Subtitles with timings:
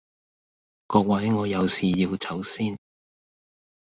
[0.87, 2.75] 各位我有事要走先